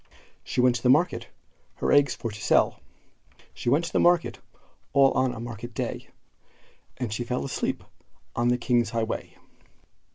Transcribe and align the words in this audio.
She 0.43 0.61
went 0.61 0.75
to 0.77 0.81
the 0.81 0.89
market 0.89 1.27
her 1.75 1.91
eggs 1.91 2.15
for 2.15 2.31
to 2.31 2.41
sell; 2.41 2.79
She 3.53 3.69
went 3.69 3.85
to 3.85 3.93
the 3.93 3.99
market, 3.99 4.39
all 4.93 5.11
on 5.11 5.31
a 5.31 5.39
market 5.39 5.75
day, 5.75 6.07
And 6.97 7.13
she 7.13 7.23
fell 7.23 7.45
asleep 7.45 7.83
on 8.35 8.47
the 8.47 8.57
king's 8.57 8.89
highway. 8.89 9.37